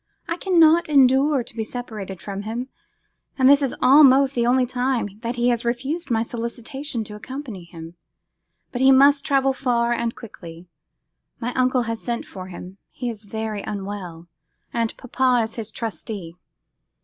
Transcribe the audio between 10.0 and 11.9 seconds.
quickly. My uncle